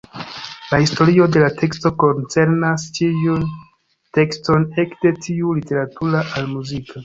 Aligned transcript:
La 0.69 0.77
historio 0.83 1.27
de 1.35 1.43
la 1.43 1.49
teksto 1.59 1.91
koncernas 2.05 2.87
ĉiun 2.97 3.45
tekston, 4.21 4.67
ekde 4.87 5.15
tiu 5.27 5.57
literatura 5.63 6.29
al 6.41 6.53
muzika. 6.59 6.99